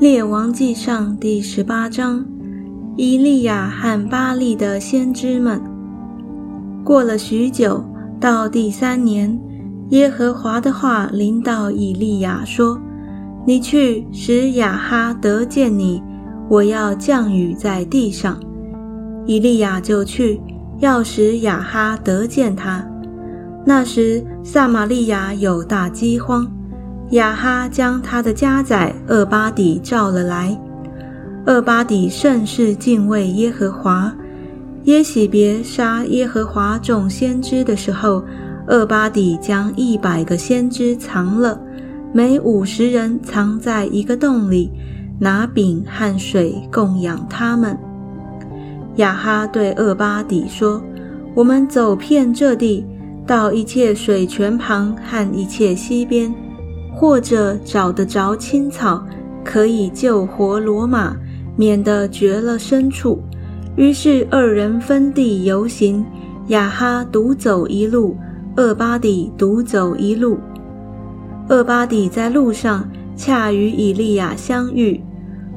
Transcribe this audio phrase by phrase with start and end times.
[0.00, 2.24] 列王记上第十八章，
[2.96, 5.60] 以利亚和巴利的先知们。
[6.84, 7.84] 过了许久，
[8.20, 9.36] 到第三年，
[9.88, 12.80] 耶和华的话临到以利亚说
[13.44, 16.00] ：“你去使亚哈得见你，
[16.48, 18.38] 我要降雨在地上。”
[19.26, 20.40] 以利亚就去，
[20.78, 22.88] 要使亚哈得见他。
[23.66, 26.48] 那时，撒玛利亚有大饥荒。
[27.10, 30.58] 亚哈将他的家宰厄巴底召了来。
[31.46, 34.14] 厄巴底甚是敬畏耶和华。
[34.84, 38.22] 耶喜别杀耶和华众先知的时候，
[38.68, 41.58] 厄巴底将一百个先知藏了，
[42.12, 44.70] 每五十人藏在一个洞里，
[45.18, 47.76] 拿饼和水供养他们。
[48.96, 50.82] 亚哈对厄巴底说
[51.34, 52.84] ：“我们走遍这地，
[53.26, 56.34] 到一切水泉旁和一切溪边。”
[56.98, 59.04] 或者找得着青草，
[59.44, 61.16] 可以救活骡马，
[61.54, 63.22] 免得绝了牲畜。
[63.76, 66.04] 于是二人分地游行，
[66.48, 68.16] 亚哈独走一路，
[68.56, 70.40] 厄巴底独走一路。
[71.48, 75.00] 厄巴底在路上恰与以利亚相遇，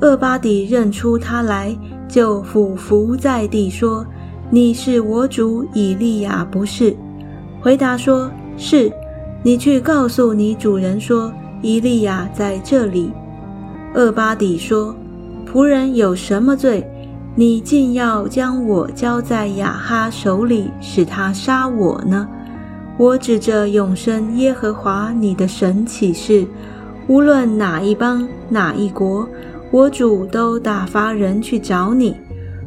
[0.00, 1.72] 厄巴底认出他来，
[2.08, 4.04] 就俯伏在地说
[4.50, 6.96] ：“你是我主以利亚不是？”
[7.62, 8.92] 回答说：“是。”
[9.48, 11.32] 你去告诉你主人说，
[11.62, 13.10] 伊利亚在这里。
[13.94, 14.94] 厄巴底说
[15.50, 16.86] ：“仆人有什么罪？
[17.34, 22.28] 你竟要将我交在亚哈手里，使他杀我呢？”
[22.98, 26.46] 我指着永生耶和华你的神起誓，
[27.06, 29.26] 无论哪一邦哪一国，
[29.70, 32.14] 我主都打发人去找你。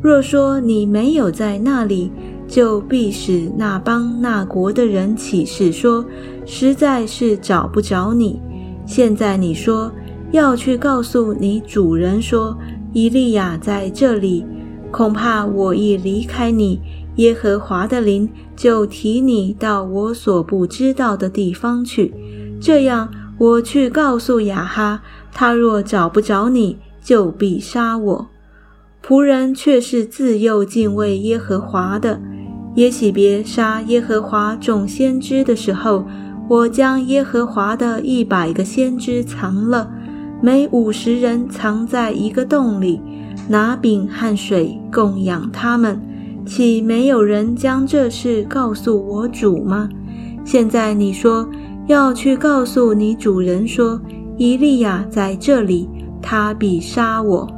[0.00, 2.12] 若说你没有在那里，
[2.48, 6.04] 就必使那邦那国的人起誓说，
[6.46, 8.40] 实在是找不着你。
[8.86, 9.92] 现在你说
[10.32, 12.56] 要去告诉你主人说，
[12.94, 14.46] 以利亚在这里，
[14.90, 16.80] 恐怕我一离开你，
[17.16, 22.14] 耶和华的灵就提你到我所不知道的地方去。
[22.58, 25.02] 这样我去告诉亚哈，
[25.32, 28.28] 他若找不着你，就必杀我。
[29.06, 32.20] 仆人却是自幼敬畏耶和华的。
[32.78, 36.04] 耶喜别杀耶和华众先知的时候，
[36.48, 39.90] 我将耶和华的一百个先知藏了，
[40.40, 43.00] 每五十人藏在一个洞里，
[43.48, 46.00] 拿饼和水供养他们。
[46.46, 49.88] 岂没有人将这事告诉我主吗？
[50.44, 51.48] 现在你说
[51.88, 54.00] 要去告诉你主人说，
[54.36, 55.88] 以利亚在这里，
[56.22, 57.48] 他必杀我。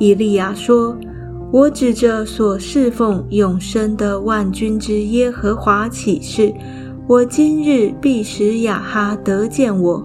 [0.00, 0.96] 以利亚说。
[1.50, 6.52] 我指着所侍奉永生的万军之耶和华起誓，
[7.06, 10.02] 我今日必使亚哈得见我。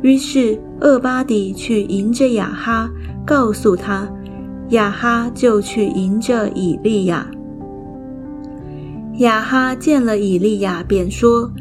[0.00, 2.90] 于是厄巴底去迎着亚哈，
[3.26, 4.10] 告诉他，
[4.70, 7.30] 亚哈就去迎着以利亚。
[9.18, 11.52] 亚哈见了以利亚，便说：“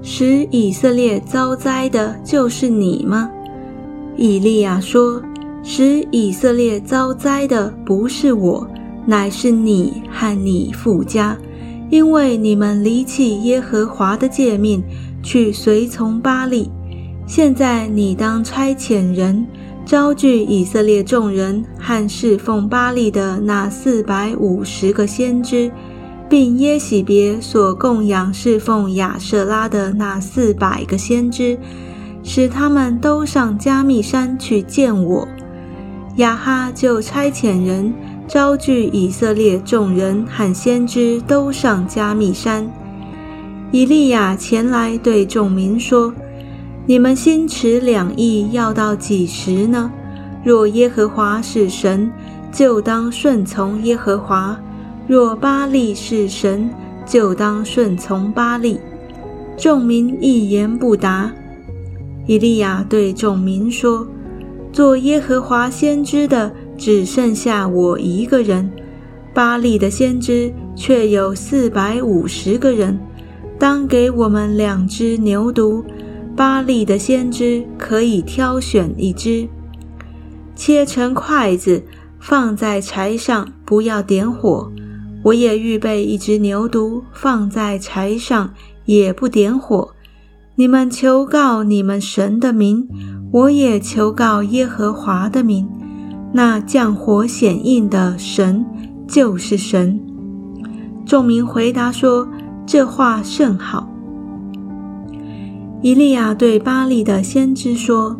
[0.00, 3.30] 使以色列遭灾的就是你吗？”
[4.16, 5.22] 以利亚说。
[5.68, 8.64] 使以色列遭灾的不是我，
[9.04, 11.36] 乃是你和你父家，
[11.90, 14.80] 因为你们离弃耶和华的诫命，
[15.24, 16.70] 去随从巴利。
[17.26, 19.44] 现在你当差遣人，
[19.84, 25.68] 招聚以色列众人和侍奉巴利的那四百五十个先知，
[26.28, 31.58] 并耶喜别所供养侍奉亚舍拉的那四百个先知，
[32.22, 35.26] 使他们都上加密山去见我。
[36.16, 37.92] 亚哈就差遣人
[38.26, 42.66] 招聚以色列众人和先知，都上加密山。
[43.70, 46.14] 以利亚前来对众民说
[46.86, 49.90] ：“你们心持两意，要到几时呢？
[50.42, 52.10] 若耶和华是神，
[52.50, 54.56] 就当顺从耶和华；
[55.06, 56.70] 若巴利是神，
[57.04, 58.80] 就当顺从巴利。”
[59.58, 61.30] 众民一言不答。
[62.26, 64.06] 以利亚对众民说。
[64.76, 68.70] 做耶和华先知的只剩下我一个人，
[69.32, 72.98] 巴利的先知却有四百五十个人。
[73.58, 75.82] 当给我们两只牛犊，
[76.36, 79.48] 巴利的先知可以挑选一只，
[80.54, 81.82] 切成筷子
[82.20, 84.70] 放在柴上，不要点火。
[85.22, 88.52] 我也预备一只牛犊放在柴上，
[88.84, 89.88] 也不点火。
[90.58, 92.86] 你们求告你们神的名。
[93.32, 95.68] 我也求告耶和华的名，
[96.32, 98.64] 那降火显应的神
[99.06, 100.00] 就是神。
[101.04, 102.26] 众民回答说
[102.66, 103.88] ：“这话甚好。”
[105.82, 108.16] 以利亚对巴利的先知说：“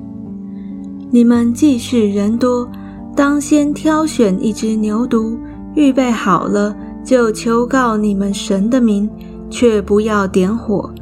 [1.11, 2.69] 你们既是人多，
[3.17, 5.37] 当先挑选一只牛犊，
[5.75, 9.09] 预备好了，就求告你们神的名，
[9.49, 10.93] 却不要点火。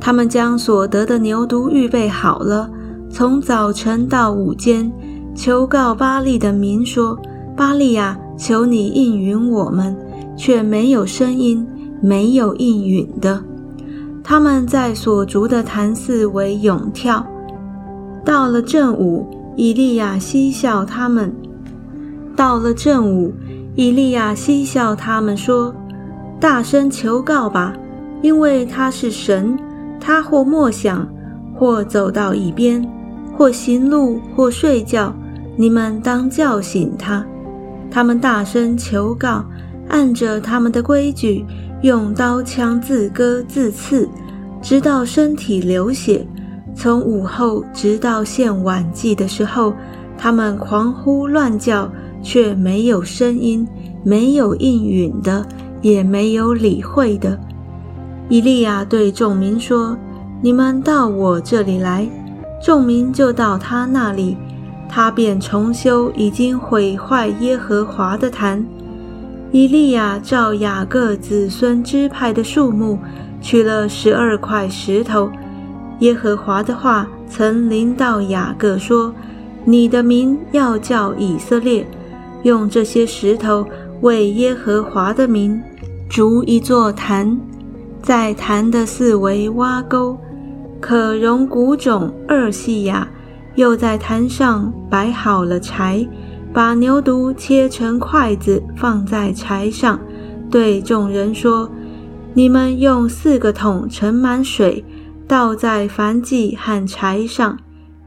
[0.00, 2.70] 他们将所得的牛犊预备好了，
[3.10, 4.90] 从早晨到午间，
[5.34, 7.18] 求告巴利的民说
[7.56, 9.96] ：“巴利呀，求你应允我们。”
[10.36, 11.66] 却没有声音，
[12.00, 13.44] 没有应允的。
[14.24, 17.26] 他们在所逐的坛寺为咏跳。
[18.24, 21.30] 到了正午，以利亚嬉笑他们。
[22.34, 23.34] 到了正午，
[23.74, 25.74] 以利亚嬉笑他们说
[26.40, 27.74] ：“大声求告吧，
[28.22, 29.58] 因为他是神。
[30.00, 31.06] 他或默想，
[31.54, 32.82] 或走到一边，
[33.40, 35.16] 或行路，或睡觉。
[35.56, 37.24] 你们当叫醒他。”
[37.90, 39.42] 他们大声求告。
[39.88, 41.44] 按着他们的规矩，
[41.80, 44.08] 用刀枪自割自刺，
[44.62, 46.24] 直到身体流血。
[46.76, 49.72] 从午后直到献晚祭的时候，
[50.18, 51.90] 他们狂呼乱叫，
[52.22, 53.66] 却没有声音，
[54.04, 55.44] 没有应允的，
[55.80, 57.36] 也没有理会的。
[58.28, 59.96] 以利亚对众民说
[60.40, 62.06] ：“你们到我这里来。”
[62.62, 64.36] 众民就到他那里，
[64.88, 68.64] 他便重修已经毁坏耶和华的坛。
[69.52, 72.98] 以利亚照雅各子孙支派的数目，
[73.40, 75.30] 取了十二块石头。
[76.00, 79.12] 耶和华的话曾临到雅各说
[79.64, 81.86] ：“你的名要叫以色列，
[82.42, 83.66] 用这些石头
[84.02, 85.60] 为耶和华的名
[86.08, 87.38] 筑一座坛，
[88.02, 90.16] 在坛的四围挖沟，
[90.80, 93.06] 可容谷种二细亚。
[93.56, 96.08] 又在坛上摆好了柴。”
[96.52, 100.00] 把牛犊切成筷子，放在柴上，
[100.50, 101.70] 对众人说
[102.34, 104.84] ：“你们用四个桶盛满水，
[105.28, 107.56] 倒在燔祭和柴上。”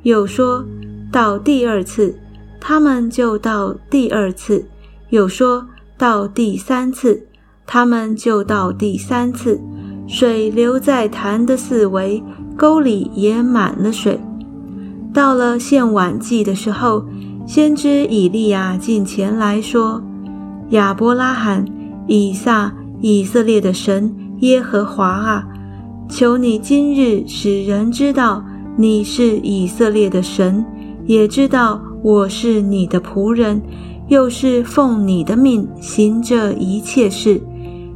[0.03, 0.65] 又说
[1.09, 2.19] ：“到第二次，
[2.59, 4.65] 他们就到第二次；
[5.09, 5.65] 又说
[5.97, 7.25] 到第三次，
[7.65, 9.57] 他们就到第三次。
[10.05, 12.21] 水流在坛的四围，
[12.57, 14.19] 沟里也满了水。
[15.13, 17.05] 到了献晚祭的时候。”
[17.45, 20.01] 先知以利亚进前来说
[20.71, 21.65] ：“亚伯拉罕、
[22.07, 25.45] 以撒、以色列的神耶和华啊，
[26.07, 28.41] 求你今日使人知道
[28.77, 30.65] 你是以色列的神，
[31.05, 33.61] 也知道我是你的仆人，
[34.07, 37.41] 又是奉你的命行这一切事。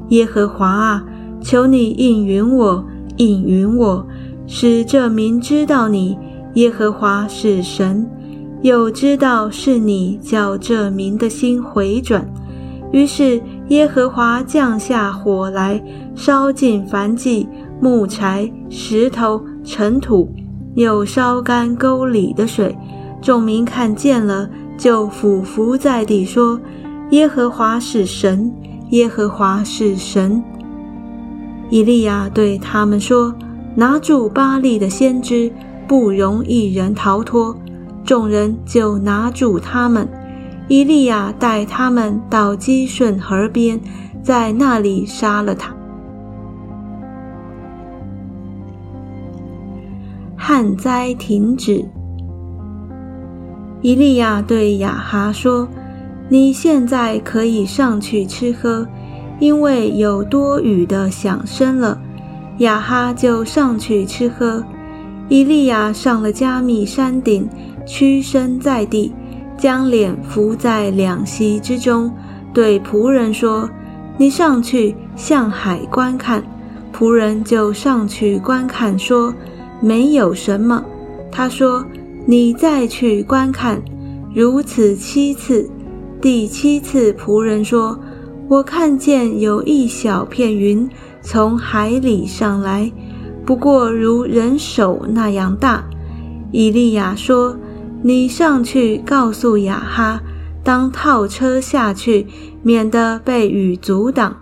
[0.09, 1.05] 耶和华啊，
[1.39, 4.05] 求你应允我，应允我，
[4.47, 6.17] 使这民知道你
[6.55, 8.09] 耶和华是神。”
[8.63, 12.27] 又知道是你叫这民的心回转，
[12.91, 15.79] 于是耶和华降下火来，
[16.15, 17.47] 烧尽凡迹、
[17.79, 20.27] 木柴、石头、尘土，
[20.73, 22.75] 又烧干沟里的水。
[23.21, 26.59] 众民看见了，就俯伏在地说
[27.11, 28.51] ：“耶和华是神，
[28.89, 30.43] 耶和华是神。”
[31.69, 33.33] 以利亚对他们说
[33.77, 35.51] ：“拿住巴利的先知，
[35.87, 37.55] 不容一人逃脱。”
[38.03, 40.07] 众人就拿住他们，
[40.67, 43.79] 以利亚带他们到基顺河边，
[44.23, 45.75] 在那里杀了他。
[50.35, 51.85] 旱灾停止。
[53.83, 55.67] 以利亚对亚哈说
[56.29, 58.87] ：“你现在可以上去吃喝，
[59.39, 62.01] 因为有多雨的响声了。”
[62.59, 64.63] 亚哈就上去吃喝。
[65.29, 67.47] 以利亚上了加密山顶。
[67.89, 69.13] 屈身在地，
[69.57, 72.11] 将脸伏在两膝之中，
[72.53, 73.69] 对仆人说
[74.19, 76.43] ：“你上去向海观看。”
[76.93, 79.33] 仆人就上去观看，说
[79.79, 80.83] ：“没有什么。”
[81.31, 81.85] 他说
[82.27, 83.81] ：“你再去观看。”
[84.35, 85.69] 如此七次，
[86.19, 87.97] 第七次，仆人说
[88.49, 90.85] ：“我看见有一小片云
[91.29, 92.89] 从海里上来，
[93.45, 95.83] 不过如人手那样大。”
[96.53, 97.57] 以利亚说。
[98.03, 100.21] 你上去告诉雅哈，
[100.63, 102.27] 当套车下去，
[102.61, 104.37] 免得被雨阻挡。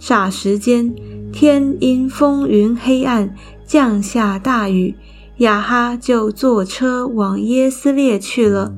[0.00, 0.92] 霎时间，
[1.30, 3.34] 天因风云黑暗，
[3.66, 4.96] 降下大雨。
[5.36, 8.72] 雅哈就坐车往耶斯列去了。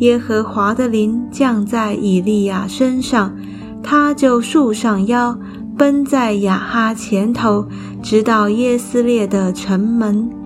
[0.00, 3.34] 耶和华的灵降在以利亚身上，
[3.82, 5.38] 他就束上腰，
[5.76, 7.66] 奔在雅哈前头，
[8.02, 10.43] 直到耶斯列的城门。